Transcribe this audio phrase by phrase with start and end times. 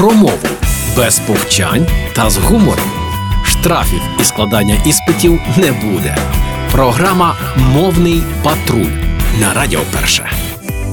[0.00, 0.38] про мову
[0.96, 2.90] без повчань та з гумором.
[3.44, 6.16] Штрафів і складання іспитів не буде.
[6.72, 8.92] Програма Мовний патруль
[9.40, 10.30] на Радіо Перше.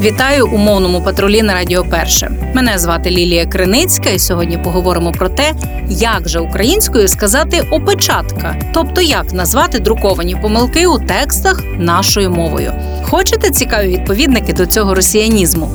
[0.00, 2.30] Вітаю у мовному патрулі на Радіо Перше.
[2.54, 5.52] Мене звати Лілія Криницька, і сьогодні поговоримо про те,
[5.88, 12.72] як же українською сказати опечатка, тобто як назвати друковані помилки у текстах нашою мовою.
[13.02, 15.70] Хочете цікаві відповідники до цього росіянізму?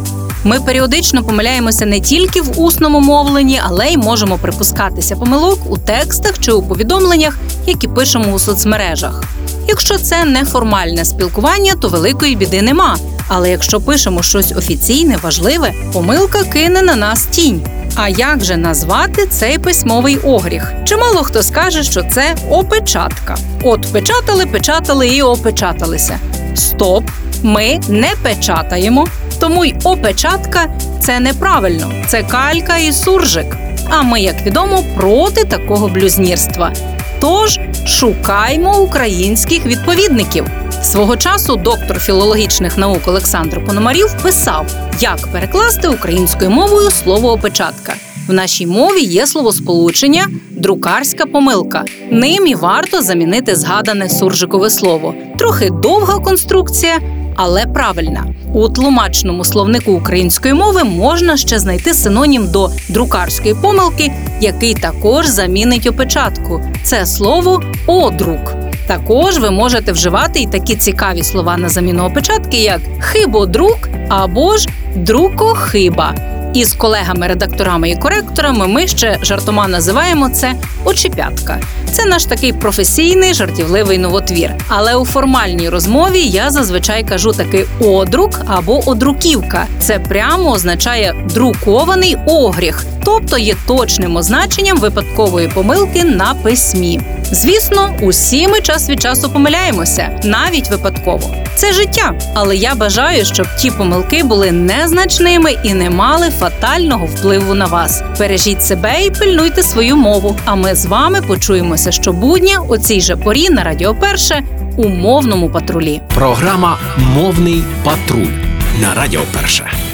[0.46, 6.40] Ми періодично помиляємося не тільки в усному мовленні, але й можемо припускатися помилок у текстах
[6.40, 9.24] чи у повідомленнях, які пишемо у соцмережах.
[9.68, 12.98] Якщо це неформальне спілкування, то великої біди нема.
[13.28, 17.62] Але якщо пишемо щось офіційне, важливе, помилка кине на нас тінь.
[17.96, 20.74] А як же назвати цей письмовий огріх?
[20.84, 23.38] Чимало хто скаже, що це опечатка.
[23.64, 26.20] От печатали, печатали і опечаталися.
[26.56, 27.04] Стоп!
[27.44, 29.08] Ми не печатаємо,
[29.46, 30.68] тому й опечатка
[31.00, 33.58] це неправильно, це калька і суржик.
[33.90, 36.74] А ми, як відомо, проти такого блюзнірства.
[37.20, 40.46] Тож шукаймо українських відповідників.
[40.82, 47.94] Свого часу доктор філологічних наук Олександр Пономарів писав, як перекласти українською мовою слово опечатка.
[48.28, 51.84] В нашій мові є словосполучення друкарська помилка.
[52.12, 55.16] Ним і варто замінити згадане суржикове слово.
[55.38, 57.00] Трохи довга конструкція,
[57.36, 58.26] але правильна.
[58.54, 64.12] У тлумачному словнику української мови можна ще знайти синонім до друкарської помилки,
[64.42, 66.62] який також замінить опечатку.
[66.84, 68.56] Це слово одрук.
[68.88, 74.68] Також ви можете вживати і такі цікаві слова на заміну опечатки, як хибодрук або ж
[74.96, 76.35] друкохиба.
[76.56, 80.54] Із колегами-редакторами і коректорами ми ще жартома називаємо це
[80.86, 81.62] очіпятка.
[81.92, 84.52] Це наш такий професійний жартівливий новотвір.
[84.68, 89.68] Але у формальній розмові я зазвичай кажу таки одрук або одруківка.
[89.80, 97.02] Це прямо означає друкований огріх, тобто є точним означенням випадкової помилки на письмі.
[97.32, 101.45] Звісно, усі ми час від часу помиляємося, навіть випадково.
[101.56, 107.54] Це життя, але я бажаю, щоб ті помилки були незначними і не мали фатального впливу
[107.54, 108.04] на вас.
[108.20, 110.38] Бережіть себе і пильнуйте свою мову.
[110.46, 114.44] А ми з вами почуємося щобудня у цій же порі на Радіо Перше
[114.78, 116.02] у мовному патрулі.
[116.16, 118.34] Програма Мовний патруль
[118.82, 119.85] на Радіо Перше.